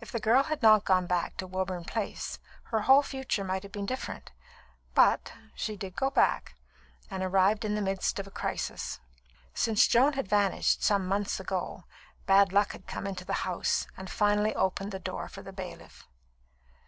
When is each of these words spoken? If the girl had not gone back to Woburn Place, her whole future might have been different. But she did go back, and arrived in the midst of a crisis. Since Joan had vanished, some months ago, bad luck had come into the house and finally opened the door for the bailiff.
If 0.00 0.12
the 0.12 0.20
girl 0.20 0.44
had 0.44 0.62
not 0.62 0.84
gone 0.84 1.08
back 1.08 1.36
to 1.38 1.46
Woburn 1.48 1.84
Place, 1.84 2.38
her 2.66 2.82
whole 2.82 3.02
future 3.02 3.42
might 3.42 3.64
have 3.64 3.72
been 3.72 3.84
different. 3.84 4.30
But 4.94 5.32
she 5.56 5.76
did 5.76 5.96
go 5.96 6.08
back, 6.08 6.54
and 7.10 7.20
arrived 7.24 7.64
in 7.64 7.74
the 7.74 7.82
midst 7.82 8.20
of 8.20 8.28
a 8.28 8.30
crisis. 8.30 9.00
Since 9.52 9.88
Joan 9.88 10.12
had 10.12 10.28
vanished, 10.28 10.84
some 10.84 11.04
months 11.04 11.40
ago, 11.40 11.82
bad 12.26 12.52
luck 12.52 12.70
had 12.70 12.86
come 12.86 13.08
into 13.08 13.24
the 13.24 13.32
house 13.42 13.88
and 13.96 14.08
finally 14.08 14.54
opened 14.54 14.92
the 14.92 15.00
door 15.00 15.28
for 15.28 15.42
the 15.42 15.52
bailiff. 15.52 16.06